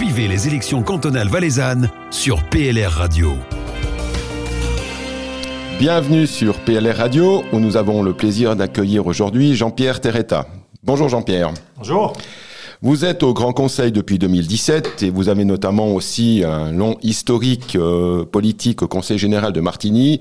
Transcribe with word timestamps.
Suivez 0.00 0.28
les 0.28 0.48
élections 0.48 0.82
cantonales 0.82 1.28
valaisannes 1.28 1.90
sur 2.10 2.42
PLR 2.44 2.90
Radio. 2.90 3.34
Bienvenue 5.78 6.26
sur 6.26 6.56
PLR 6.60 6.96
Radio 6.96 7.44
où 7.52 7.60
nous 7.60 7.76
avons 7.76 8.02
le 8.02 8.14
plaisir 8.14 8.56
d'accueillir 8.56 9.06
aujourd'hui 9.06 9.54
Jean-Pierre 9.54 10.00
Terretta. 10.00 10.46
Bonjour 10.82 11.10
Jean-Pierre. 11.10 11.52
Bonjour. 11.76 12.14
Vous 12.80 13.04
êtes 13.04 13.22
au 13.22 13.34
Grand 13.34 13.52
Conseil 13.52 13.92
depuis 13.92 14.18
2017 14.18 15.02
et 15.02 15.10
vous 15.10 15.28
avez 15.28 15.44
notamment 15.44 15.88
aussi 15.88 16.44
un 16.46 16.72
long 16.72 16.96
historique 17.02 17.76
euh, 17.76 18.24
politique 18.24 18.80
au 18.80 18.88
Conseil 18.88 19.18
général 19.18 19.52
de 19.52 19.60
Martigny. 19.60 20.18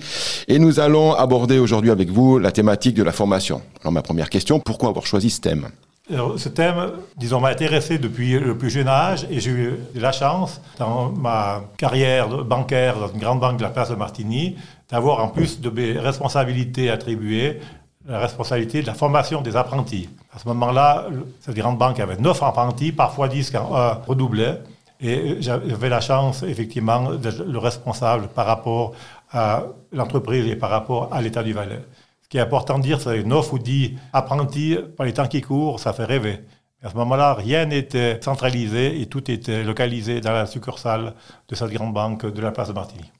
Et 0.49 0.59
nous 0.59 0.81
allons 0.81 1.13
aborder 1.13 1.57
aujourd'hui 1.57 1.91
avec 1.91 2.09
vous 2.09 2.37
la 2.37 2.51
thématique 2.51 2.95
de 2.95 3.03
la 3.03 3.13
formation. 3.13 3.61
Alors 3.79 3.93
ma 3.93 4.01
première 4.01 4.29
question, 4.29 4.59
pourquoi 4.59 4.89
avoir 4.89 5.05
choisi 5.05 5.29
ce 5.29 5.39
thème? 5.39 5.69
Ce 6.09 6.49
thème, 6.49 6.91
disons, 7.17 7.39
m'a 7.39 7.49
intéressé 7.49 7.97
depuis 7.97 8.39
le 8.39 8.57
plus 8.57 8.69
jeune 8.69 8.87
âge 8.87 9.25
et 9.29 9.39
j'ai 9.39 9.51
eu 9.51 9.79
la 9.95 10.11
chance, 10.11 10.61
dans 10.77 11.11
ma 11.11 11.61
carrière 11.77 12.27
bancaire 12.43 12.99
dans 12.99 13.07
une 13.09 13.19
grande 13.19 13.39
banque 13.39 13.57
de 13.57 13.63
la 13.63 13.69
place 13.69 13.89
de 13.89 13.95
Martigny, 13.95 14.55
d'avoir 14.89 15.23
en 15.23 15.27
plus 15.27 15.61
de 15.61 15.69
mes 15.69 15.99
responsabilités 15.99 16.89
attribuées, 16.89 17.59
la 18.07 18.19
responsabilité 18.19 18.81
de 18.81 18.87
la 18.87 18.95
formation 18.95 19.41
des 19.41 19.55
apprentis. 19.55 20.09
À 20.33 20.39
ce 20.39 20.47
moment-là, 20.47 21.07
cette 21.41 21.55
grande 21.55 21.77
banque 21.77 21.99
avait 21.99 22.17
neuf 22.17 22.41
apprentis, 22.41 22.91
parfois 22.91 23.27
10 23.27 23.51
quand 23.51 23.75
un 23.75 23.99
redoublait. 24.07 24.61
Et 25.01 25.37
j'avais 25.39 25.87
la 25.87 26.01
chance, 26.01 26.43
effectivement, 26.43 27.13
d'être 27.13 27.43
le 27.43 27.57
responsable 27.57 28.27
par 28.27 28.45
rapport 28.45 28.93
à 29.31 29.63
l'entreprise 29.93 30.45
et 30.47 30.55
par 30.55 30.69
rapport 30.69 31.09
à 31.13 31.21
l'état 31.21 31.41
du 31.43 31.53
Valais. 31.53 31.81
Qui 32.29 32.37
est 32.37 32.41
important 32.41 32.77
de 32.77 32.83
dire, 32.83 33.01
c'est 33.01 33.23
9 33.23 33.53
ou 33.53 33.57
10 33.57 33.95
apprentis, 34.13 34.77
par 34.95 35.07
les 35.07 35.13
temps 35.13 35.27
qui 35.27 35.41
courent, 35.41 35.79
ça 35.79 35.93
fait 35.93 36.05
rêver. 36.05 36.41
À 36.83 36.91
ce 36.91 36.95
moment-là, 36.95 37.33
rien 37.33 37.65
n'était 37.65 38.19
centralisé 38.21 39.01
et 39.01 39.07
tout 39.07 39.31
était 39.31 39.63
localisé 39.63 40.21
dans 40.21 40.31
la 40.31 40.45
succursale 40.45 41.15
de 41.47 41.55
cette 41.55 41.71
grande 41.71 41.93
banque 41.93 42.31
de 42.31 42.39
la 42.39 42.51
place 42.51 42.67
de 42.67 42.73
Martigny. 42.73 43.11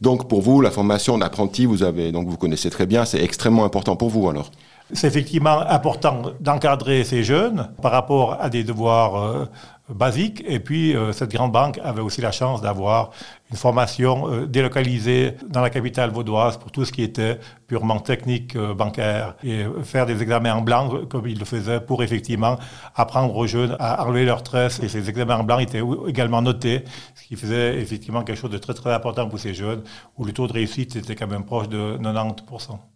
Donc 0.00 0.26
pour 0.26 0.40
vous, 0.40 0.62
la 0.62 0.70
formation 0.70 1.18
d'apprenti, 1.18 1.66
vous 1.66 1.82
avez 1.82 2.12
donc 2.12 2.28
vous 2.28 2.38
connaissez 2.38 2.70
très 2.70 2.86
bien, 2.86 3.04
c'est 3.04 3.22
extrêmement 3.22 3.66
important 3.66 3.94
pour 3.94 4.08
vous 4.08 4.30
alors. 4.30 4.50
C'est 4.92 5.06
effectivement 5.06 5.60
important 5.60 6.22
d'encadrer 6.40 7.04
ces 7.04 7.22
jeunes 7.22 7.68
par 7.82 7.92
rapport 7.92 8.40
à 8.40 8.48
des 8.48 8.64
devoirs 8.64 9.48
euh, 9.90 9.94
basiques. 9.94 10.42
Et 10.46 10.60
puis, 10.60 10.96
euh, 10.96 11.12
cette 11.12 11.32
grande 11.32 11.52
banque 11.52 11.78
avait 11.82 12.00
aussi 12.00 12.20
la 12.20 12.32
chance 12.32 12.60
d'avoir 12.60 13.10
une 13.50 13.56
formation 13.56 14.28
euh, 14.28 14.46
délocalisée 14.46 15.34
dans 15.48 15.60
la 15.60 15.70
capitale 15.70 16.10
vaudoise 16.10 16.56
pour 16.56 16.70
tout 16.70 16.84
ce 16.84 16.92
qui 16.92 17.02
était 17.02 17.38
purement 17.66 18.00
technique 18.00 18.56
bancaire 18.56 19.36
et 19.44 19.64
faire 19.84 20.06
des 20.06 20.22
examens 20.22 20.54
en 20.54 20.62
blanc 20.62 20.90
comme 21.08 21.26
ils 21.28 21.38
le 21.38 21.44
faisaient 21.44 21.80
pour 21.80 22.02
effectivement 22.02 22.58
apprendre 22.96 23.36
aux 23.36 23.46
jeunes 23.46 23.76
à 23.78 24.04
enlever 24.04 24.24
leurs 24.24 24.42
tresses. 24.42 24.80
Et 24.82 24.88
ces 24.88 25.08
examens 25.08 25.36
en 25.36 25.44
blanc 25.44 25.58
étaient 25.58 25.82
également 26.08 26.42
notés, 26.42 26.84
ce 27.14 27.24
qui 27.24 27.36
faisait 27.36 27.78
effectivement 27.78 28.22
quelque 28.22 28.38
chose 28.38 28.50
de 28.50 28.58
très 28.58 28.74
très 28.74 28.92
important 28.92 29.28
pour 29.28 29.38
ces 29.38 29.54
jeunes 29.54 29.82
où 30.16 30.24
le 30.24 30.32
taux 30.32 30.48
de 30.48 30.52
réussite 30.52 30.96
était 30.96 31.14
quand 31.14 31.28
même 31.28 31.44
proche 31.44 31.68
de 31.68 31.96
90%. 31.98 32.89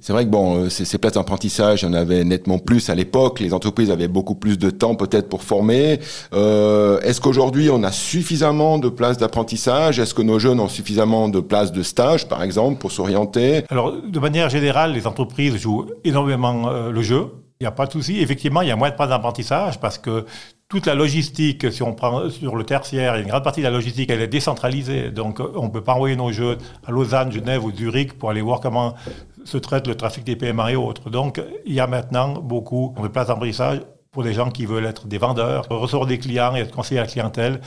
C'est 0.00 0.14
vrai 0.14 0.24
que 0.24 0.30
bon, 0.30 0.64
euh, 0.64 0.68
ces, 0.70 0.98
places 0.98 1.12
d'apprentissage, 1.12 1.82
il 1.82 1.86
y 1.86 1.88
en 1.88 1.92
avait 1.92 2.24
nettement 2.24 2.58
plus 2.58 2.88
à 2.88 2.94
l'époque. 2.94 3.40
Les 3.40 3.52
entreprises 3.52 3.90
avaient 3.90 4.08
beaucoup 4.08 4.34
plus 4.34 4.58
de 4.58 4.70
temps 4.70 4.94
peut-être 4.94 5.28
pour 5.28 5.42
former. 5.42 6.00
Euh, 6.32 7.00
Est-ce 7.00 7.20
qu'aujourd'hui 7.20 7.68
on 7.70 7.82
a 7.82 7.92
suffisamment 7.92 8.78
de 8.78 8.88
places 8.88 9.18
d'apprentissage? 9.18 9.98
Est-ce 9.98 10.14
que 10.14 10.22
nos 10.22 10.38
jeunes 10.38 10.58
ont 10.58 10.68
suffisamment 10.68 11.28
de 11.28 11.40
places 11.40 11.72
de 11.72 11.82
stage, 11.82 12.28
par 12.28 12.42
exemple, 12.42 12.78
pour 12.78 12.92
s'orienter? 12.92 13.64
Alors, 13.68 13.92
de 14.02 14.18
manière 14.18 14.48
générale, 14.48 14.92
les 14.92 15.06
entreprises 15.06 15.56
jouent 15.56 15.86
énormément 16.02 16.68
euh, 16.68 16.90
le 16.90 17.02
jeu. 17.02 17.26
Il 17.60 17.64
n'y 17.64 17.68
a 17.68 17.72
pas 17.72 17.84
de 17.84 17.92
souci. 17.92 18.20
Effectivement, 18.20 18.62
il 18.62 18.68
y 18.68 18.70
a 18.70 18.76
moins 18.76 18.88
de 18.88 18.96
places 18.96 19.10
d'apprentissage 19.10 19.78
parce 19.80 19.98
que 19.98 20.24
toute 20.70 20.86
la 20.86 20.94
logistique, 20.94 21.70
si 21.72 21.82
on 21.82 21.92
prend 21.92 22.30
sur 22.30 22.54
le 22.54 22.64
tertiaire, 22.64 23.16
une 23.16 23.26
grande 23.26 23.42
partie 23.42 23.60
de 23.60 23.66
la 23.66 23.72
logistique, 23.72 24.08
elle 24.08 24.22
est 24.22 24.28
décentralisée. 24.28 25.10
Donc, 25.10 25.40
on 25.40 25.64
ne 25.64 25.68
peut 25.68 25.82
pas 25.82 25.94
envoyer 25.94 26.14
nos 26.14 26.30
jeunes 26.30 26.58
à 26.86 26.92
Lausanne, 26.92 27.32
Genève 27.32 27.64
ou 27.64 27.72
Zurich 27.72 28.14
pour 28.14 28.30
aller 28.30 28.40
voir 28.40 28.60
comment 28.60 28.94
se 29.44 29.58
traite 29.58 29.86
le 29.86 29.94
trafic 29.94 30.24
des 30.24 30.36
PMA 30.36 30.72
et 30.72 30.76
autres. 30.76 31.10
Donc, 31.10 31.40
il 31.66 31.74
y 31.74 31.80
a 31.80 31.86
maintenant 31.86 32.40
beaucoup 32.40 32.94
de 33.02 33.08
places 33.08 33.28
d'apprentissage 33.28 33.80
pour 34.12 34.22
les 34.22 34.32
gens 34.32 34.50
qui 34.50 34.66
veulent 34.66 34.86
être 34.86 35.06
des 35.06 35.18
vendeurs, 35.18 35.66
recevoir 35.70 36.06
des 36.06 36.18
clients 36.18 36.56
et 36.56 36.60
être 36.60 36.74
conseillers 36.74 37.00
à 37.00 37.04
la 37.04 37.08
clientèle. 37.08 37.60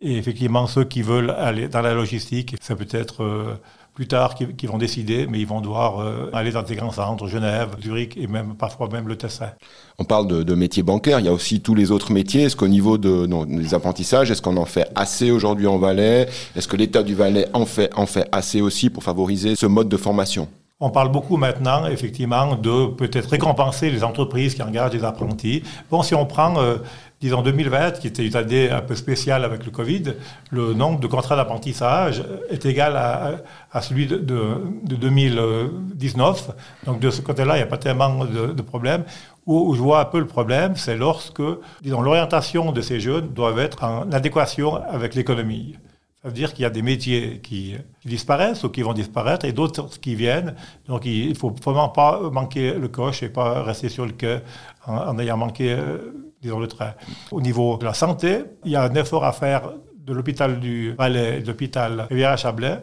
Et 0.00 0.18
effectivement, 0.18 0.66
ceux 0.66 0.84
qui 0.84 1.02
veulent 1.02 1.30
aller 1.30 1.68
dans 1.68 1.80
la 1.80 1.94
logistique, 1.94 2.56
ça 2.60 2.76
peut 2.76 2.86
être 2.90 3.22
euh, 3.22 3.54
plus 3.94 4.08
tard 4.08 4.34
qui, 4.34 4.66
vont 4.66 4.76
décider, 4.76 5.26
mais 5.28 5.38
ils 5.38 5.46
vont 5.46 5.60
devoir 5.60 6.00
euh, 6.00 6.28
aller 6.32 6.50
dans 6.50 6.62
des 6.62 6.74
grands 6.74 6.90
centres, 6.90 7.28
Genève, 7.28 7.68
Zurich 7.80 8.16
et 8.16 8.26
même 8.26 8.56
parfois 8.56 8.88
même 8.88 9.06
le 9.06 9.16
Tessin. 9.16 9.52
On 9.98 10.04
parle 10.04 10.44
de, 10.44 10.54
métiers 10.54 10.82
bancaires, 10.82 11.20
il 11.20 11.26
y 11.26 11.28
a 11.28 11.32
aussi 11.32 11.60
tous 11.60 11.76
les 11.76 11.92
autres 11.92 12.12
métiers. 12.12 12.42
Est-ce 12.42 12.56
qu'au 12.56 12.68
niveau 12.68 12.98
de, 12.98 13.26
des 13.46 13.72
apprentissages, 13.72 14.30
est-ce 14.32 14.42
qu'on 14.42 14.56
en 14.56 14.64
fait 14.64 14.90
assez 14.96 15.30
aujourd'hui 15.30 15.68
en 15.68 15.78
Valais? 15.78 16.28
Est-ce 16.56 16.66
que 16.66 16.76
l'État 16.76 17.04
du 17.04 17.14
Valais 17.14 17.46
en 17.54 17.66
fait, 17.66 17.90
en 17.96 18.06
fait 18.06 18.28
assez 18.32 18.60
aussi 18.60 18.90
pour 18.90 19.04
favoriser 19.04 19.54
ce 19.54 19.66
mode 19.66 19.88
de 19.88 19.96
formation? 19.96 20.48
On 20.80 20.90
parle 20.90 21.10
beaucoup 21.10 21.36
maintenant, 21.36 21.86
effectivement, 21.86 22.56
de 22.56 22.86
peut-être 22.86 23.30
récompenser 23.30 23.90
les 23.90 24.02
entreprises 24.02 24.54
qui 24.54 24.62
engagent 24.62 24.90
des 24.90 25.04
apprentis. 25.04 25.62
Bon, 25.88 26.02
si 26.02 26.16
on 26.16 26.26
prend, 26.26 26.60
euh, 26.60 26.78
disons, 27.20 27.42
2020, 27.42 28.00
qui 28.00 28.08
était 28.08 28.26
une 28.26 28.34
année 28.34 28.70
un 28.70 28.80
peu 28.80 28.96
spéciale 28.96 29.44
avec 29.44 29.64
le 29.64 29.70
Covid, 29.70 30.14
le 30.50 30.74
nombre 30.74 30.98
de 30.98 31.06
contrats 31.06 31.36
d'apprentissage 31.36 32.24
est 32.50 32.66
égal 32.66 32.96
à, 32.96 33.80
celui 33.80 34.08
de, 34.08 34.16
2019. 34.18 36.50
Donc, 36.86 36.98
de 36.98 37.10
ce 37.10 37.20
côté-là, 37.20 37.54
il 37.54 37.58
n'y 37.58 37.62
a 37.62 37.66
pas 37.66 37.78
tellement 37.78 38.24
de, 38.24 38.48
de 38.48 38.62
problème. 38.62 39.04
Où 39.46 39.74
je 39.74 39.80
vois 39.80 40.00
un 40.00 40.06
peu 40.06 40.18
le 40.18 40.26
problème, 40.26 40.74
c'est 40.74 40.96
lorsque, 40.96 41.42
disons, 41.82 42.00
l'orientation 42.00 42.72
de 42.72 42.80
ces 42.80 42.98
jeunes 42.98 43.28
doit 43.28 43.54
être 43.58 43.84
en 43.84 44.10
adéquation 44.10 44.74
avec 44.74 45.14
l'économie. 45.14 45.76
Ça 46.24 46.30
veut 46.30 46.34
dire 46.34 46.54
qu'il 46.54 46.62
y 46.62 46.64
a 46.64 46.70
des 46.70 46.80
métiers 46.80 47.38
qui, 47.42 47.74
disparaissent 48.02 48.64
ou 48.64 48.70
qui 48.70 48.80
vont 48.80 48.94
disparaître 48.94 49.44
et 49.44 49.52
d'autres 49.52 50.00
qui 50.00 50.14
viennent. 50.14 50.54
Donc 50.86 51.04
il 51.04 51.28
ne 51.28 51.34
faut 51.34 51.50
vraiment 51.62 51.90
pas 51.90 52.18
manquer 52.32 52.72
le 52.72 52.88
coche 52.88 53.22
et 53.22 53.28
pas 53.28 53.62
rester 53.62 53.90
sur 53.90 54.06
le 54.06 54.12
quai 54.12 54.38
en, 54.86 55.18
ayant 55.18 55.36
manqué, 55.36 55.74
euh, 55.74 56.32
disons, 56.40 56.60
le 56.60 56.66
train. 56.66 56.94
Au 57.30 57.42
niveau 57.42 57.76
de 57.76 57.84
la 57.84 57.92
santé, 57.92 58.44
il 58.64 58.70
y 58.70 58.76
a 58.76 58.84
un 58.84 58.94
effort 58.94 59.22
à 59.22 59.32
faire 59.32 59.74
de 59.98 60.14
l'hôpital 60.14 60.60
du 60.60 60.92
Valais 60.92 61.40
et 61.40 61.42
de 61.42 61.46
l'hôpital 61.48 62.06
Rivière-Chablais. 62.08 62.78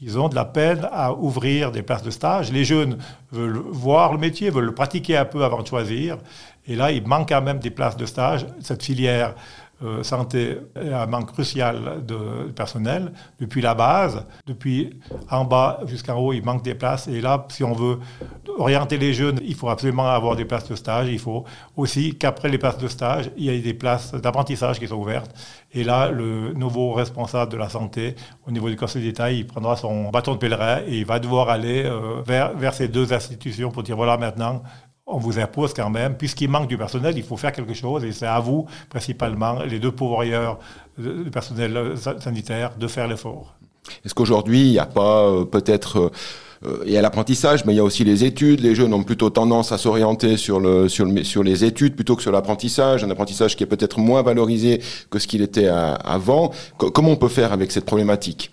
Ils 0.00 0.18
ont 0.18 0.30
de 0.30 0.34
la 0.34 0.46
peine 0.46 0.88
à 0.90 1.12
ouvrir 1.12 1.72
des 1.72 1.82
places 1.82 2.02
de 2.02 2.10
stage. 2.10 2.50
Les 2.52 2.64
jeunes 2.64 2.96
veulent 3.32 3.58
voir 3.70 4.14
le 4.14 4.18
métier, 4.18 4.48
veulent 4.48 4.64
le 4.64 4.74
pratiquer 4.74 5.18
un 5.18 5.26
peu 5.26 5.44
avant 5.44 5.60
de 5.60 5.66
choisir. 5.66 6.16
Et 6.68 6.76
là, 6.76 6.92
il 6.92 7.06
manque 7.06 7.30
quand 7.30 7.42
même 7.42 7.58
des 7.58 7.70
places 7.70 7.96
de 7.96 8.06
stage. 8.06 8.46
Cette 8.60 8.82
filière 8.82 9.34
euh, 9.84 10.02
santé 10.02 10.58
a 10.74 11.04
un 11.04 11.06
manque 11.06 11.32
crucial 11.32 12.04
de 12.04 12.50
personnel 12.50 13.12
depuis 13.38 13.60
la 13.60 13.74
base, 13.74 14.26
depuis 14.44 14.98
en 15.30 15.44
bas 15.44 15.78
jusqu'en 15.86 16.16
haut, 16.16 16.32
il 16.32 16.44
manque 16.44 16.64
des 16.64 16.74
places. 16.74 17.06
Et 17.06 17.20
là, 17.20 17.46
si 17.48 17.62
on 17.62 17.74
veut 17.74 18.00
orienter 18.58 18.98
les 18.98 19.14
jeunes, 19.14 19.38
il 19.44 19.54
faut 19.54 19.68
absolument 19.68 20.08
avoir 20.08 20.34
des 20.34 20.44
places 20.44 20.68
de 20.68 20.74
stage. 20.74 21.06
Il 21.08 21.20
faut 21.20 21.44
aussi 21.76 22.18
qu'après 22.18 22.48
les 22.48 22.58
places 22.58 22.78
de 22.78 22.88
stage, 22.88 23.30
il 23.36 23.44
y 23.44 23.50
ait 23.50 23.60
des 23.60 23.74
places 23.74 24.12
d'apprentissage 24.14 24.80
qui 24.80 24.88
sont 24.88 24.96
ouvertes. 24.96 25.32
Et 25.72 25.84
là, 25.84 26.10
le 26.10 26.54
nouveau 26.54 26.92
responsable 26.92 27.52
de 27.52 27.56
la 27.56 27.68
santé, 27.68 28.16
au 28.48 28.50
niveau 28.50 28.68
du 28.68 28.76
Conseil 28.76 29.02
d'État, 29.02 29.30
il 29.30 29.46
prendra 29.46 29.76
son 29.76 30.10
bâton 30.10 30.32
de 30.32 30.38
pèlerin 30.38 30.80
et 30.88 30.98
il 30.98 31.06
va 31.06 31.20
devoir 31.20 31.50
aller 31.50 31.84
euh, 31.84 32.20
vers, 32.26 32.52
vers 32.56 32.74
ces 32.74 32.88
deux 32.88 33.12
institutions 33.12 33.70
pour 33.70 33.84
dire 33.84 33.94
voilà 33.94 34.16
maintenant, 34.16 34.62
on 35.08 35.18
vous 35.18 35.38
impose 35.38 35.72
quand 35.72 35.90
même, 35.90 36.16
puisqu'il 36.16 36.50
manque 36.50 36.68
du 36.68 36.76
personnel, 36.76 37.16
il 37.16 37.24
faut 37.24 37.36
faire 37.36 37.52
quelque 37.52 37.74
chose, 37.74 38.04
et 38.04 38.12
c'est 38.12 38.26
à 38.26 38.38
vous, 38.40 38.66
principalement, 38.90 39.62
les 39.62 39.78
deux 39.78 39.92
pourvoyeurs 39.92 40.58
du 40.98 41.30
personnel 41.30 41.94
sanitaire, 42.20 42.72
de 42.78 42.86
faire 42.86 43.08
l'effort. 43.08 43.54
Est-ce 44.04 44.14
qu'aujourd'hui, 44.14 44.66
il 44.66 44.72
n'y 44.72 44.78
a 44.78 44.86
pas 44.86 45.24
euh, 45.24 45.44
peut-être... 45.44 45.98
Euh, 46.66 46.82
il 46.84 46.92
y 46.92 46.96
a 46.96 47.02
l'apprentissage, 47.02 47.64
mais 47.64 47.72
il 47.72 47.76
y 47.76 47.78
a 47.78 47.84
aussi 47.84 48.02
les 48.02 48.24
études. 48.24 48.60
Les 48.60 48.74
jeunes 48.74 48.92
ont 48.92 49.04
plutôt 49.04 49.30
tendance 49.30 49.70
à 49.70 49.78
s'orienter 49.78 50.36
sur, 50.36 50.58
le, 50.58 50.88
sur, 50.88 51.04
le, 51.04 51.22
sur 51.22 51.44
les 51.44 51.64
études 51.64 51.94
plutôt 51.94 52.16
que 52.16 52.22
sur 52.22 52.32
l'apprentissage, 52.32 53.04
un 53.04 53.10
apprentissage 53.10 53.54
qui 53.54 53.62
est 53.62 53.66
peut-être 53.68 54.00
moins 54.00 54.22
valorisé 54.22 54.82
que 55.08 55.20
ce 55.20 55.28
qu'il 55.28 55.40
était 55.40 55.68
avant. 55.68 56.50
comment 56.76 57.10
on 57.10 57.16
peut 57.16 57.28
faire 57.28 57.52
avec 57.52 57.70
cette 57.70 57.84
problématique? 57.84 58.50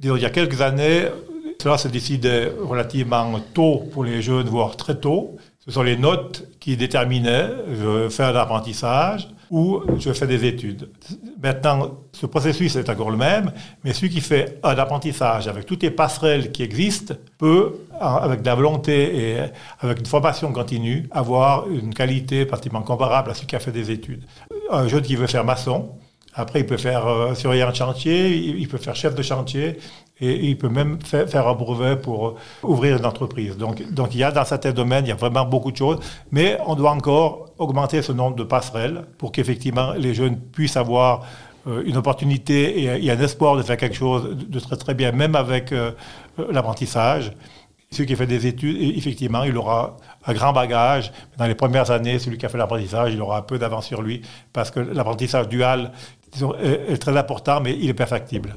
Il 0.00 0.16
y 0.16 0.24
a 0.24 0.30
quelques 0.30 0.60
années, 0.60 1.06
cela 1.60 1.78
se 1.78 1.88
décidait 1.88 2.52
relativement 2.62 3.40
tôt 3.54 3.84
pour 3.92 4.04
les 4.04 4.22
jeunes, 4.22 4.48
voire 4.48 4.76
très 4.76 4.96
tôt. 4.96 5.36
Ce 5.64 5.70
sont 5.70 5.82
les 5.82 5.96
notes 5.96 6.44
qui 6.58 6.76
déterminaient 6.76 7.50
je 7.72 8.08
fais 8.08 8.24
un 8.24 8.34
apprentissage 8.34 9.28
ou 9.52 9.82
je 9.98 10.12
fais 10.14 10.26
des 10.26 10.46
études. 10.46 10.88
Maintenant, 11.40 11.98
ce 12.12 12.24
processus 12.24 12.74
est 12.76 12.88
encore 12.88 13.10
le 13.10 13.18
même, 13.18 13.52
mais 13.84 13.92
celui 13.92 14.08
qui 14.08 14.22
fait 14.22 14.58
un 14.62 14.76
apprentissage 14.78 15.46
avec 15.46 15.66
toutes 15.66 15.82
les 15.82 15.90
passerelles 15.90 16.52
qui 16.52 16.62
existent 16.62 17.14
peut, 17.36 17.74
avec 18.00 18.40
de 18.40 18.46
la 18.46 18.54
volonté 18.54 19.34
et 19.34 19.38
avec 19.80 20.00
une 20.00 20.06
formation 20.06 20.50
continue, 20.52 21.06
avoir 21.10 21.68
une 21.68 21.92
qualité 21.92 22.46
pratiquement 22.46 22.80
comparable 22.80 23.30
à 23.30 23.34
celui 23.34 23.46
qui 23.46 23.54
a 23.54 23.60
fait 23.60 23.72
des 23.72 23.90
études. 23.90 24.24
Un 24.70 24.88
jeune 24.88 25.02
qui 25.02 25.16
veut 25.16 25.26
faire 25.26 25.44
maçon, 25.44 25.90
après 26.34 26.60
il 26.60 26.66
peut 26.66 26.76
faire 26.76 27.06
euh, 27.06 27.34
surveillant 27.34 27.70
de 27.70 27.76
chantier, 27.76 28.36
il 28.36 28.68
peut 28.68 28.78
faire 28.78 28.96
chef 28.96 29.14
de 29.14 29.22
chantier, 29.22 29.78
et 30.20 30.46
il 30.46 30.56
peut 30.56 30.68
même 30.68 30.98
faire, 31.02 31.48
un 31.48 31.54
brevet 31.54 31.96
pour 31.96 32.36
ouvrir 32.62 32.96
une 32.96 33.06
entreprise. 33.06 33.56
Donc, 33.56 33.82
donc 33.92 34.14
il 34.14 34.20
y 34.20 34.24
a 34.24 34.30
dans 34.30 34.44
certains 34.44 34.72
domaines, 34.72 35.04
il 35.04 35.08
y 35.08 35.12
a 35.12 35.16
vraiment 35.16 35.44
beaucoup 35.44 35.72
de 35.72 35.76
choses, 35.76 35.98
mais 36.30 36.58
on 36.66 36.74
doit 36.76 36.92
encore 36.92 37.50
augmenter 37.58 38.02
ce 38.02 38.12
nombre 38.12 38.36
de 38.36 38.44
passerelles 38.44 39.04
pour 39.18 39.32
qu'effectivement 39.32 39.92
les 39.92 40.14
jeunes 40.14 40.38
puissent 40.38 40.76
avoir 40.76 41.24
euh, 41.66 41.82
une 41.84 41.96
opportunité 41.96 42.82
et, 42.82 43.10
un 43.10 43.20
espoir 43.20 43.56
de 43.56 43.62
faire 43.62 43.76
quelque 43.76 43.96
chose 43.96 44.36
de 44.36 44.60
très 44.60 44.76
très 44.76 44.94
bien, 44.94 45.12
même 45.12 45.34
avec 45.34 45.72
euh, 45.72 45.92
l'apprentissage. 46.50 47.32
Celui 47.90 48.06
qui 48.06 48.16
fait 48.16 48.26
des 48.26 48.46
études, 48.46 48.96
effectivement, 48.96 49.42
il 49.42 49.54
aura 49.56 49.98
un 50.24 50.32
grand 50.32 50.54
bagage. 50.54 51.12
Dans 51.36 51.46
les 51.46 51.54
premières 51.54 51.90
années, 51.90 52.18
celui 52.18 52.38
qui 52.38 52.46
a 52.46 52.48
fait 52.48 52.56
l'apprentissage, 52.56 53.12
il 53.12 53.20
aura 53.20 53.38
un 53.38 53.42
peu 53.42 53.58
d'avance 53.58 53.86
sur 53.86 54.00
lui, 54.00 54.22
parce 54.52 54.70
que 54.70 54.80
l'apprentissage 54.80 55.48
dual 55.48 55.92
est, 56.60 56.98
très 56.98 57.16
important, 57.16 57.60
mais 57.60 57.76
il 57.78 57.88
est 57.88 57.94
perfectible. 57.94 58.56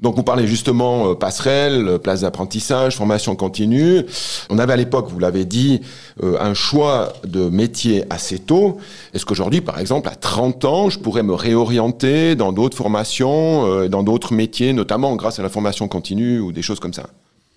Donc 0.00 0.14
vous 0.14 0.22
parlez 0.22 0.46
justement 0.46 1.10
euh, 1.10 1.14
passerelle, 1.14 1.88
euh, 1.88 1.98
place 1.98 2.20
d'apprentissage, 2.20 2.96
formation 2.96 3.34
continue. 3.34 4.04
On 4.48 4.58
avait 4.58 4.72
à 4.72 4.76
l'époque, 4.76 5.08
vous 5.08 5.18
l'avez 5.18 5.44
dit, 5.44 5.80
euh, 6.22 6.38
un 6.40 6.54
choix 6.54 7.12
de 7.24 7.48
métier 7.48 8.04
assez 8.08 8.38
tôt. 8.38 8.78
Est-ce 9.12 9.26
qu'aujourd'hui, 9.26 9.60
par 9.60 9.80
exemple, 9.80 10.08
à 10.08 10.14
30 10.14 10.64
ans, 10.64 10.90
je 10.90 11.00
pourrais 11.00 11.24
me 11.24 11.34
réorienter 11.34 12.36
dans 12.36 12.52
d'autres 12.52 12.76
formations, 12.76 13.88
dans 13.88 14.04
d'autres 14.04 14.32
métiers, 14.32 14.72
notamment 14.72 15.16
grâce 15.16 15.40
à 15.40 15.42
la 15.42 15.48
formation 15.48 15.88
continue 15.88 16.38
ou 16.38 16.52
des 16.52 16.62
choses 16.62 16.78
comme 16.78 16.94
ça? 16.94 17.08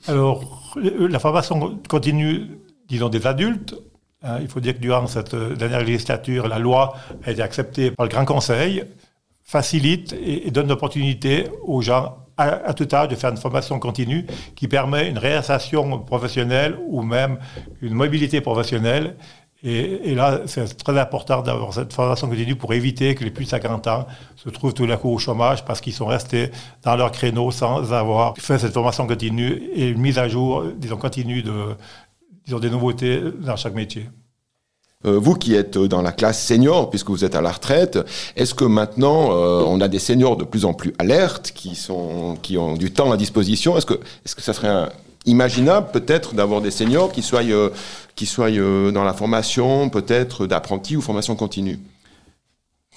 Alors, 0.08 0.76
la 0.76 1.20
formation 1.20 1.78
continue, 1.88 2.48
disons 2.90 3.10
des 3.10 3.28
adultes, 3.28 3.76
hein, 4.24 4.40
il 4.42 4.48
faut 4.48 4.60
dire 4.60 4.74
que 4.74 4.80
durant 4.80 5.06
cette 5.06 5.36
dernière 5.36 5.84
législature, 5.84 6.48
la 6.48 6.58
loi 6.58 6.96
a 7.24 7.32
été 7.32 7.44
acceptée 7.44 7.92
par 7.92 8.08
le 8.08 8.10
Grand 8.10 8.26
Conseil 8.26 8.84
facilite 9.52 10.16
et, 10.26 10.50
donne 10.50 10.70
l'opportunité 10.70 11.48
aux 11.64 11.82
gens 11.82 12.16
à, 12.38 12.74
tout 12.74 12.88
âge 12.96 13.10
de 13.10 13.16
faire 13.16 13.32
une 13.32 13.38
formation 13.38 13.78
continue 13.80 14.26
qui 14.56 14.70
permet 14.70 15.10
une 15.10 15.18
réinsertion 15.18 16.00
professionnelle 16.00 16.78
ou 16.88 17.02
même 17.04 17.38
une 17.82 17.94
mobilité 17.94 18.40
professionnelle. 18.40 19.18
Et, 19.64 20.16
là, 20.16 20.40
c'est 20.46 20.66
très 20.78 20.98
important 20.98 21.42
d'avoir 21.42 21.74
cette 21.74 21.92
formation 21.94 22.30
continue 22.30 22.56
pour 22.56 22.74
éviter 22.74 23.14
que 23.14 23.26
les 23.26 23.30
plus 23.30 23.44
de 23.44 23.50
50 23.50 23.88
ans 23.88 24.08
se 24.38 24.50
trouvent 24.50 24.74
tout 24.74 24.90
à 24.90 24.96
coup 24.96 25.10
au 25.10 25.20
chômage 25.20 25.66
parce 25.66 25.82
qu'ils 25.82 25.94
sont 25.94 26.08
restés 26.08 26.50
dans 26.84 26.96
leur 26.96 27.12
créneau 27.12 27.52
sans 27.52 27.94
avoir 27.94 28.34
fait 28.38 28.58
cette 28.58 28.74
formation 28.74 29.06
continue 29.06 29.52
et 29.76 29.90
une 29.90 30.00
mise 30.00 30.18
à 30.18 30.30
jour, 30.30 30.64
disons, 30.78 30.98
continue 30.98 31.44
de, 31.44 31.76
disons, 32.46 32.60
des 32.60 32.70
nouveautés 32.70 33.22
dans 33.42 33.58
chaque 33.58 33.76
métier. 33.76 34.08
Euh, 35.06 35.18
vous 35.18 35.34
qui 35.34 35.56
êtes 35.56 35.78
dans 35.78 36.02
la 36.02 36.12
classe 36.12 36.44
senior, 36.44 36.90
puisque 36.90 37.10
vous 37.10 37.26
êtes 37.26 37.36
à 37.36 37.42
la 37.42 37.52
retraite, 37.52 38.00
est-ce 38.36 38.54
que 38.54 38.66
maintenant 38.66 39.32
euh, 39.32 39.64
on 39.66 39.82
a 39.82 39.88
des 39.88 40.00
seniors 40.00 40.38
de 40.38 40.44
plus 40.44 40.64
en 40.64 40.74
plus 40.74 40.94
alertes, 41.00 41.52
qui, 41.56 41.76
ont 41.90 42.76
du 42.76 42.92
temps 42.92 43.12
à 43.12 43.18
disposition? 43.18 43.78
Est-ce 43.78 43.88
que, 43.88 43.96
que 43.96 44.42
ça 44.42 44.54
serait 44.54 44.90
imaginable 45.26 45.88
peut-être 45.92 46.36
d'avoir 46.36 46.62
des 46.62 46.72
seniors 46.72 47.12
qui 47.12 47.24
soient, 47.24 47.42
euh, 47.44 48.92
dans 48.92 49.04
la 49.04 49.14
formation 49.14 49.90
peut-être 49.90 50.46
d'apprentis 50.46 50.96
ou 50.96 51.02
formation 51.02 51.36
continue? 51.36 51.80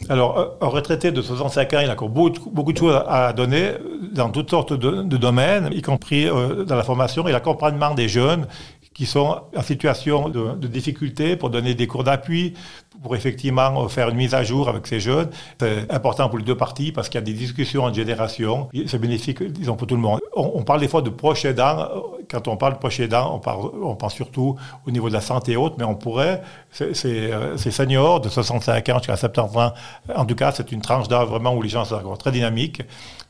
Alors, 0.08 0.56
un 0.60 0.66
retraité 0.66 1.12
de 1.12 1.22
65 1.22 1.72
ans, 1.72 1.78
il 1.80 1.88
a 1.88 1.92
encore 1.92 2.08
beaucoup, 2.08 2.50
beaucoup 2.50 2.72
de 2.72 2.78
choses 2.78 3.00
à 3.06 3.32
donner 3.32 3.74
dans 4.12 4.28
toutes 4.28 4.50
sortes 4.50 4.72
de, 4.72 5.16
domaines, 5.16 5.70
y 5.72 5.82
compris 5.82 6.26
dans 6.26 6.74
la 6.74 6.82
formation. 6.82 7.28
Et 7.28 7.32
l'accompagnement 7.32 7.94
des 7.94 8.08
jeunes 8.08 8.48
qui 8.94 9.06
sont 9.06 9.42
en 9.54 9.62
situation 9.62 10.28
de, 10.28 10.68
difficulté 10.68 11.36
pour 11.36 11.50
donner 11.50 11.74
des 11.74 11.86
cours 11.88 12.04
d'appui, 12.04 12.54
pour 13.02 13.14
effectivement 13.16 13.88
faire 13.88 14.08
une 14.08 14.16
mise 14.16 14.34
à 14.34 14.42
jour 14.42 14.68
avec 14.68 14.86
ces 14.86 15.00
jeunes. 15.00 15.30
C'est 15.60 15.90
important 15.92 16.28
pour 16.28 16.38
les 16.38 16.44
deux 16.44 16.56
parties 16.56 16.92
parce 16.92 17.08
qu'il 17.08 17.18
y 17.20 17.22
a 17.22 17.26
des 17.26 17.34
discussions 17.34 17.84
en 17.84 17.92
génération. 17.92 18.68
C'est 18.86 18.98
bénéfique, 18.98 19.42
disons, 19.42 19.76
pour 19.76 19.86
tout 19.86 19.94
le 19.96 20.00
monde. 20.00 20.20
On, 20.34 20.62
parle 20.62 20.80
des 20.80 20.88
fois 20.88 21.02
de 21.02 21.10
proches 21.10 21.44
aidants. 21.44 21.88
Quand 22.30 22.48
on 22.48 22.56
parle 22.56 22.74
de 22.74 22.78
proches 22.78 23.00
aidants, 23.00 23.34
on, 23.34 23.38
parle, 23.38 23.70
on 23.82 23.94
pense 23.94 24.14
surtout 24.14 24.56
au 24.86 24.90
niveau 24.90 25.08
de 25.08 25.14
la 25.14 25.20
santé 25.20 25.52
et 25.52 25.56
autres, 25.56 25.76
mais 25.78 25.84
on 25.84 25.94
pourrait, 25.94 26.42
ces, 26.70 26.94
ces 26.94 27.70
seniors 27.70 28.20
de 28.20 28.28
65 28.28 28.88
ans 28.88 28.98
jusqu'à 28.98 29.16
70 29.16 29.58
ans, 29.58 29.72
en 30.14 30.24
tout 30.24 30.34
cas, 30.34 30.52
c'est 30.52 30.72
une 30.72 30.80
tranche 30.80 31.08
d'âge 31.08 31.28
vraiment 31.28 31.54
où 31.54 31.62
les 31.62 31.68
gens 31.68 31.84
sont 31.84 32.16
très 32.16 32.32
dynamiques 32.32 32.82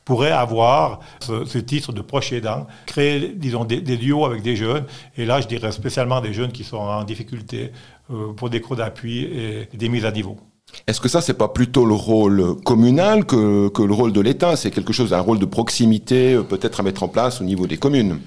pourraient 0.05 0.31
avoir 0.31 0.99
ce, 1.19 1.57
titre 1.57 1.91
de 1.91 2.01
proche 2.01 2.31
aidant, 2.31 2.67
créer, 2.85 3.33
disons, 3.35 3.65
des, 3.65 3.81
duos 3.81 4.23
avec 4.25 4.43
des 4.43 4.55
jeunes. 4.55 4.85
Et 5.17 5.25
là, 5.25 5.41
je 5.41 5.47
dirais 5.47 5.71
spécialement 5.71 6.21
des 6.21 6.31
jeunes 6.31 6.51
qui 6.51 6.63
sont 6.63 6.77
en 6.77 7.03
difficulté 7.03 7.63
euh, 7.65 7.69
pour 8.37 8.49
des 8.49 8.61
cours 8.61 8.75
d'appui 8.75 9.23
et 9.23 9.69
des 9.73 9.89
mises 9.89 10.05
à 10.05 10.11
niveau. 10.11 10.37
Est-ce 10.87 10.99
que 10.99 11.09
ça, 11.09 11.21
c'est 11.21 11.35
pas 11.35 11.47
plutôt 11.47 11.85
le 11.85 11.93
rôle 11.93 12.55
communal 12.63 13.25
que, 13.25 13.69
que 13.69 13.81
le 13.81 13.93
rôle 13.93 14.11
de 14.11 14.21
l'État? 14.21 14.55
C'est 14.55 14.71
quelque 14.71 14.93
chose, 14.93 15.13
un 15.13 15.19
rôle 15.19 15.39
de 15.39 15.45
proximité 15.45 16.33
euh, 16.33 16.43
peut-être 16.43 16.79
à 16.79 16.83
mettre 16.83 17.03
en 17.03 17.07
place 17.07 17.41
au 17.41 17.43
niveau 17.43 17.67
des 17.67 17.77
communes 17.77 18.19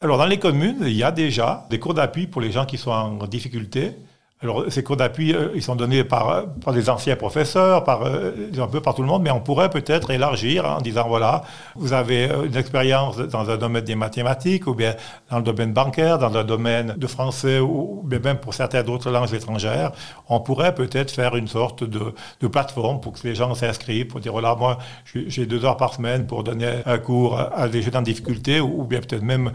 Alors, 0.00 0.18
dans 0.18 0.26
les 0.26 0.38
communes, 0.38 0.78
il 0.82 0.96
y 0.96 1.02
a 1.02 1.12
déjà 1.12 1.66
des 1.70 1.78
cours 1.78 1.94
d'appui 1.94 2.26
pour 2.26 2.40
les 2.40 2.52
gens 2.52 2.66
qui 2.66 2.78
sont 2.78 2.90
en 2.90 3.26
difficulté. 3.26 3.92
Alors, 4.42 4.64
ces 4.68 4.82
cours 4.82 4.98
d'appui, 4.98 5.32
euh, 5.32 5.48
ils 5.54 5.62
sont 5.62 5.76
donnés 5.76 6.04
par, 6.04 6.44
par 6.62 6.74
des 6.74 6.90
anciens 6.90 7.16
professeurs, 7.16 7.84
par, 7.84 8.02
euh, 8.02 8.32
un 8.58 8.66
peu 8.66 8.82
par 8.82 8.94
tout 8.94 9.00
le 9.00 9.08
monde, 9.08 9.22
mais 9.22 9.30
on 9.30 9.40
pourrait 9.40 9.70
peut-être 9.70 10.10
élargir 10.10 10.66
en 10.66 10.82
disant, 10.82 11.08
voilà, 11.08 11.42
vous 11.74 11.94
avez 11.94 12.30
euh, 12.30 12.44
une 12.44 12.54
expérience 12.54 13.16
dans 13.16 13.48
un 13.48 13.56
domaine 13.56 13.84
des 13.84 13.94
mathématiques, 13.94 14.66
ou 14.66 14.74
bien 14.74 14.94
dans 15.30 15.38
le 15.38 15.42
domaine 15.42 15.72
bancaire, 15.72 16.18
dans 16.18 16.28
le 16.28 16.44
domaine 16.44 16.96
de 16.98 17.06
français, 17.06 17.60
ou 17.60 18.02
bien 18.04 18.18
même 18.18 18.36
pour 18.36 18.52
certaines 18.52 18.82
d'autres 18.82 19.10
langues 19.10 19.32
étrangères. 19.32 19.92
On 20.28 20.40
pourrait 20.40 20.74
peut-être 20.74 21.10
faire 21.10 21.34
une 21.34 21.48
sorte 21.48 21.82
de, 21.82 22.12
de, 22.42 22.46
plateforme 22.46 23.00
pour 23.00 23.14
que 23.14 23.26
les 23.26 23.34
gens 23.34 23.54
s'inscrivent, 23.54 24.08
pour 24.08 24.20
dire, 24.20 24.32
voilà, 24.32 24.54
moi, 24.54 24.76
j'ai 25.14 25.46
deux 25.46 25.64
heures 25.64 25.78
par 25.78 25.94
semaine 25.94 26.26
pour 26.26 26.44
donner 26.44 26.82
un 26.84 26.98
cours 26.98 27.40
à 27.40 27.68
des 27.68 27.80
jeunes 27.80 27.96
en 27.96 28.02
difficulté, 28.02 28.60
ou 28.60 28.84
bien 28.84 29.00
peut-être 29.00 29.22
même 29.22 29.52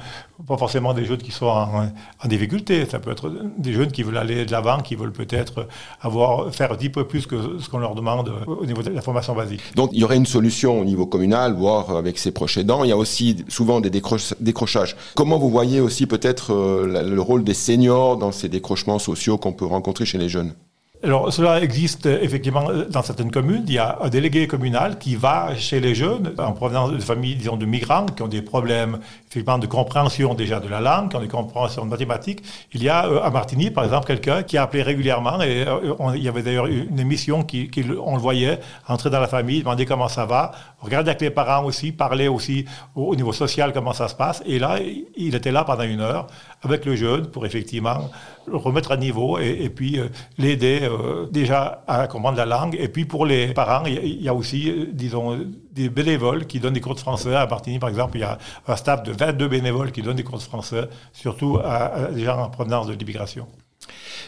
pas 0.48 0.58
forcément 0.58 0.96
des 0.96 1.06
jeunes 1.06 1.20
qui 1.20 1.32
sont 1.32 1.46
en, 1.46 1.92
en 2.24 2.28
difficulté. 2.28 2.88
Ça 2.88 2.98
peut 2.98 3.12
être 3.12 3.32
des 3.60 3.74
jeunes 3.74 3.92
qui 3.92 4.02
veulent 4.02 4.18
aller 4.18 4.44
de 4.44 4.52
l'avant 4.52 4.71
qui 4.80 4.96
veulent 4.96 5.12
peut-être 5.12 5.68
avoir, 6.02 6.54
faire 6.54 6.72
un 6.72 6.76
petit 6.76 6.90
peu 6.90 7.06
plus 7.06 7.26
que 7.26 7.60
ce 7.60 7.70
qu'on 7.70 7.80
leur 7.80 7.96
demande 7.96 8.32
au 8.48 8.66
niveau 8.66 8.82
de 8.82 8.90
la 8.90 9.02
formation 9.02 9.36
basique. 9.36 9.62
Donc 9.76 9.90
il 9.94 10.00
y 10.00 10.04
aurait 10.04 10.18
une 10.18 10.26
solution 10.26 10.80
au 10.80 10.86
niveau 10.86 11.06
communal, 11.06 11.54
voire 11.54 11.96
avec 11.96 12.18
ses 12.18 12.32
proches 12.32 12.58
aidants. 12.58 12.84
Il 12.84 12.90
y 12.90 12.94
a 12.94 12.98
aussi 12.98 13.44
souvent 13.48 13.82
des 13.82 13.90
décrochages. 13.90 14.96
Comment 15.16 15.38
vous 15.38 15.50
voyez 15.50 15.80
aussi 15.80 16.06
peut-être 16.08 16.54
euh, 16.54 17.04
le 17.04 17.22
rôle 17.22 17.44
des 17.44 17.54
seniors 17.54 18.18
dans 18.18 18.32
ces 18.32 18.50
décrochements 18.50 19.00
sociaux 19.00 19.38
qu'on 19.38 19.54
peut 19.54 19.66
rencontrer 19.66 20.06
chez 20.06 20.18
les 20.18 20.30
jeunes? 20.30 20.54
Alors, 21.04 21.34
cela 21.34 21.62
existe 21.62 22.06
effectivement 22.06 22.68
dans 22.90 23.02
certaines 23.02 23.32
communes. 23.32 23.64
Il 23.66 23.74
y 23.74 23.80
a 23.80 23.98
un 24.04 24.10
délégué 24.10 24.46
communal 24.46 25.00
qui 25.00 25.16
va 25.16 25.56
chez 25.56 25.80
les 25.80 25.96
jeunes 25.96 26.36
en 26.38 26.52
provenance 26.52 26.92
de 26.92 27.00
familles, 27.00 27.36
disons, 27.36 27.58
de 27.58 27.66
migrants 27.66 28.06
qui 28.06 28.22
ont 28.22 28.28
des 28.28 28.44
problèmes, 28.44 29.00
effectivement, 29.28 29.58
de 29.58 29.66
compréhension 29.66 30.36
déjà 30.36 30.60
de 30.60 30.68
la 30.68 30.80
langue, 30.80 31.10
qui 31.10 31.16
ont 31.16 31.22
des 31.22 31.28
compréhensions 31.28 31.86
de 31.86 31.90
mathématiques. 31.90 32.44
Il 32.74 32.84
y 32.84 32.90
a 32.90 33.08
euh, 33.08 33.24
à 33.24 33.32
Martigny, 33.32 33.72
par 33.72 33.84
exemple, 33.84 34.06
quelqu'un 34.06 34.44
qui 34.44 34.60
a 34.60 34.64
appelé 34.64 34.84
régulièrement 34.84 35.42
et 35.42 35.66
euh, 35.68 35.96
il 36.16 36.22
y 36.22 36.30
avait 36.30 36.44
d'ailleurs 36.44 36.68
une 36.68 37.00
émission 37.00 37.42
qui, 37.42 37.70
qui, 37.70 37.84
on 38.00 38.16
le 38.16 38.22
voyait 38.22 38.60
entrer 38.88 39.10
dans 39.10 39.20
la 39.20 39.28
famille, 39.28 39.62
demander 39.62 39.88
comment 39.88 40.08
ça 40.08 40.26
va, 40.26 40.52
regarder 40.82 41.10
avec 41.10 41.22
les 41.22 41.32
parents 41.32 41.66
aussi, 41.66 41.92
parler 41.92 42.28
aussi 42.28 42.66
au, 42.94 43.16
niveau 43.16 43.34
social 43.34 43.74
comment 43.74 43.94
ça 43.94 44.08
se 44.08 44.14
passe. 44.14 44.44
Et 44.46 44.60
là, 44.60 44.78
il 45.18 45.34
était 45.34 45.52
là 45.52 45.64
pendant 45.64 45.84
une 45.84 46.02
heure 46.02 46.28
avec 46.62 46.86
le 46.86 46.96
jeune 46.96 47.28
pour 47.28 47.46
effectivement 47.46 48.10
le 48.46 48.58
remettre 48.58 48.92
à 48.92 48.98
niveau 48.98 49.40
et, 49.40 49.70
puis 49.70 50.00
euh, 50.00 50.08
l'aider 50.38 50.80
euh, 50.84 51.28
déjà 51.32 51.84
à 51.88 52.08
comprendre 52.08 52.38
la 52.38 52.46
langue. 52.46 52.76
Et 52.80 52.88
puis 52.88 53.06
pour 53.06 53.26
les 53.26 53.54
parents, 53.54 53.86
il 53.86 54.22
y, 54.22 54.30
a 54.30 54.34
aussi, 54.34 54.70
euh, 54.70 54.86
disons, 54.92 55.40
des 55.72 55.90
bénévoles 55.90 56.46
qui 56.46 56.60
donnent 56.60 56.74
des 56.74 56.82
cours 56.82 56.96
de 56.96 57.00
français. 57.00 57.36
À 57.36 57.48
Martigny, 57.48 57.80
par 57.80 57.90
exemple, 57.90 58.18
il 58.18 58.22
y 58.22 58.24
a 58.24 58.38
un 58.68 58.76
staff 58.76 59.04
de 59.04 59.12
22 59.12 59.48
bénévoles 59.48 59.92
qui 59.92 60.02
donnent 60.02 60.16
des 60.16 60.24
cours 60.24 60.38
de 60.38 60.44
français, 60.44 60.88
surtout 61.14 61.60
à, 61.64 62.10
des 62.12 62.24
gens 62.24 62.40
en 62.40 62.50
provenance 62.50 62.88
de 62.88 62.94
l'immigration. 62.94 63.48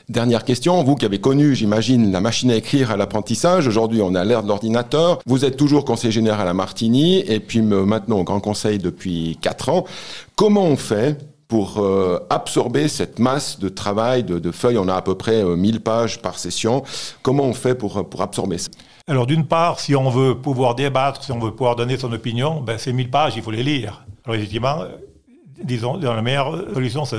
Dernière 0.10 0.44
question, 0.44 0.84
vous 0.84 0.96
qui 0.96 1.06
avez 1.06 1.20
connu, 1.20 1.56
j'imagine, 1.56 2.12
la 2.12 2.20
machine 2.20 2.52
à 2.52 2.56
écrire 2.56 2.92
à 2.92 2.98
l'apprentissage, 2.98 3.68
aujourd'hui 3.68 4.02
on 4.02 4.16
à 4.16 4.26
l'ère 4.26 4.44
de 4.44 4.48
l'ordinateur, 4.48 5.20
vous 5.26 5.46
êtes 5.46 5.56
toujours 5.56 5.86
conseiller 5.86 6.12
général 6.12 6.48
à 6.48 6.54
Martigny 6.54 7.20
et 7.20 7.40
puis 7.40 7.62
maintenant 7.62 8.18
au 8.18 8.24
Grand 8.24 8.42
Conseil 8.42 8.80
depuis 8.80 9.38
4 9.42 9.70
ans. 9.70 9.86
Comment 10.36 10.66
on 10.66 10.76
fait 10.76 11.18
pour 11.48 11.80
euh, 11.80 12.20
absorber 12.30 12.88
cette 12.88 13.20
masse 13.20 13.60
de 13.60 13.70
travail, 13.70 14.24
de, 14.24 14.52
feuilles. 14.52 14.78
On 14.78 14.88
a 14.88 14.96
à 14.96 15.02
peu 15.02 15.16
près 15.16 15.44
1000 15.44 15.76
euh, 15.76 15.80
pages 15.80 16.22
par 16.22 16.40
session. 16.40 16.84
Comment 17.22 17.44
on 17.44 17.54
fait 17.54 17.76
pour, 17.76 18.10
pour 18.10 18.22
absorber 18.22 18.58
ça? 18.58 18.70
Alors 19.08 19.28
d'une 19.28 19.46
part, 19.46 19.82
si 19.82 19.96
on 19.96 20.10
veut 20.10 20.36
pouvoir 20.36 20.76
débattre, 20.76 21.24
si 21.24 21.32
on 21.32 21.40
veut 21.40 21.52
pouvoir 21.52 21.76
donner 21.76 21.98
son 21.98 22.12
opinion, 22.14 22.62
ben, 22.62 22.78
ces 22.78 22.94
1000 22.94 23.10
pages, 23.10 23.34
il 23.36 23.42
faut 23.42 23.52
les 23.52 23.64
lire. 23.64 24.06
Alors 24.24 24.36
effectivement, 24.36 24.82
euh, 24.82 24.88
disons, 25.62 25.98
la 25.98 26.22
meilleure 26.22 26.74
solution, 26.74 27.04
c'est 27.04 27.18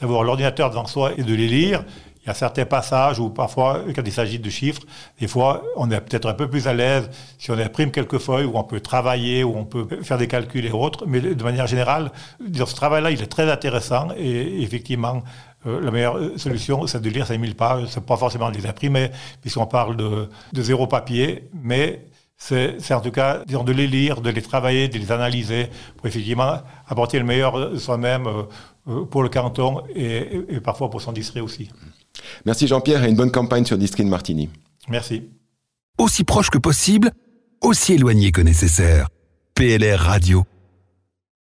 d'avoir 0.00 0.22
l'ordinateur 0.22 0.70
devant 0.70 0.86
soi 0.86 1.12
et 1.16 1.22
de 1.22 1.34
les 1.34 1.46
lire. 1.46 1.84
Il 2.26 2.30
y 2.30 2.32
a 2.32 2.34
certains 2.34 2.64
passages 2.66 3.20
où 3.20 3.30
parfois, 3.30 3.82
quand 3.94 4.02
il 4.04 4.10
s'agit 4.10 4.40
de 4.40 4.50
chiffres, 4.50 4.82
des 5.20 5.28
fois, 5.28 5.62
on 5.76 5.88
est 5.92 6.00
peut-être 6.00 6.28
un 6.28 6.34
peu 6.34 6.50
plus 6.50 6.66
à 6.66 6.74
l'aise 6.74 7.08
si 7.38 7.52
on 7.52 7.58
imprime 7.58 7.92
quelques 7.92 8.18
feuilles 8.18 8.46
où 8.46 8.58
on 8.58 8.64
peut 8.64 8.80
travailler, 8.80 9.44
où 9.44 9.56
on 9.56 9.64
peut 9.64 9.86
faire 10.02 10.18
des 10.18 10.26
calculs 10.26 10.66
et 10.66 10.72
autres. 10.72 11.04
Mais 11.06 11.20
de 11.20 11.44
manière 11.44 11.68
générale, 11.68 12.10
ce 12.52 12.74
travail-là, 12.74 13.12
il 13.12 13.22
est 13.22 13.28
très 13.28 13.48
intéressant 13.48 14.08
et 14.18 14.60
effectivement, 14.60 15.22
euh, 15.66 15.80
la 15.80 15.92
meilleure 15.92 16.18
solution, 16.36 16.88
c'est 16.88 17.00
de 17.00 17.08
lire 17.10 17.28
ces 17.28 17.38
1000 17.38 17.54
pages. 17.54 17.86
C'est 17.90 18.04
pas 18.04 18.16
forcément 18.16 18.50
de 18.50 18.56
les 18.56 18.66
imprimer, 18.66 19.12
puisqu'on 19.40 19.66
parle 19.66 19.96
de, 19.96 20.28
zéro 20.54 20.88
papier, 20.88 21.48
mais 21.54 22.06
c'est 22.36 22.92
en 22.92 23.00
tout 23.00 23.12
cas 23.12 23.44
de 23.46 23.72
les 23.72 23.86
lire, 23.86 24.20
de 24.20 24.30
les 24.30 24.42
travailler, 24.42 24.88
de 24.88 24.98
les 24.98 25.12
analyser 25.12 25.68
pour 25.96 26.06
effectivement 26.08 26.58
apporter 26.88 27.20
le 27.20 27.24
meilleur 27.24 27.78
soi-même 27.78 28.28
pour 29.10 29.22
le 29.22 29.28
canton 29.28 29.82
et, 29.94 30.42
et 30.48 30.60
parfois 30.60 30.90
pour 30.90 31.00
son 31.00 31.12
district 31.12 31.42
aussi. 31.42 31.70
Merci 32.44 32.66
Jean-Pierre 32.66 33.04
et 33.04 33.08
une 33.08 33.16
bonne 33.16 33.30
campagne 33.30 33.64
sur 33.64 33.78
District 33.78 34.06
Martini. 34.06 34.48
Merci. 34.88 35.30
Aussi 35.98 36.24
proche 36.24 36.50
que 36.50 36.58
possible, 36.58 37.10
aussi 37.62 37.94
éloigné 37.94 38.32
que 38.32 38.40
nécessaire. 38.40 39.08
PLR 39.54 39.98
Radio. 39.98 40.44